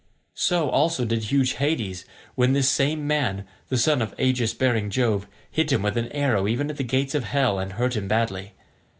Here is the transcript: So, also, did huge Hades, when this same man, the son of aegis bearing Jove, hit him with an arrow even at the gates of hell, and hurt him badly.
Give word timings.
So, 0.41 0.67
also, 0.71 1.05
did 1.05 1.25
huge 1.25 1.53
Hades, 1.57 2.05
when 2.33 2.53
this 2.53 2.67
same 2.67 3.05
man, 3.05 3.45
the 3.69 3.77
son 3.77 4.01
of 4.01 4.19
aegis 4.19 4.51
bearing 4.51 4.89
Jove, 4.89 5.27
hit 5.51 5.71
him 5.71 5.83
with 5.83 5.95
an 5.95 6.11
arrow 6.11 6.47
even 6.47 6.71
at 6.71 6.77
the 6.77 6.83
gates 6.83 7.13
of 7.13 7.25
hell, 7.25 7.59
and 7.59 7.73
hurt 7.73 7.95
him 7.95 8.07
badly. 8.07 8.53